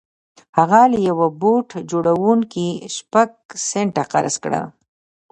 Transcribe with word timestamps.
هغه 0.57 0.81
له 0.91 0.99
يوه 1.09 1.27
بوټ 1.41 1.69
جوړوونکي 1.91 2.67
شپږ 2.95 3.29
سنټه 3.69 4.03
قرض 4.11 4.35
کړل. 4.43 4.65